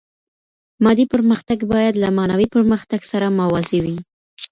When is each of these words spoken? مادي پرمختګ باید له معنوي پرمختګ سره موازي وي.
مادي 0.83 1.05
پرمختګ 1.13 1.57
باید 1.73 1.93
له 2.03 2.09
معنوي 2.17 2.47
پرمختګ 2.55 3.01
سره 3.11 3.27
موازي 3.39 3.79
وي. 3.85 3.97